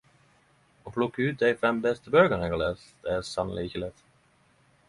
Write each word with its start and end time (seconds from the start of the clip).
Å 0.89 0.93
plukke 0.95 1.27
ut 1.33 1.43
dei 1.43 1.51
fem 1.65 1.83
beste 1.85 2.13
bøkene 2.17 2.47
eg 2.49 2.57
har 2.57 2.63
lese 2.65 3.15
er 3.17 3.23
sanneleg 3.33 3.69
ikkje 3.71 3.83
lett! 3.87 4.07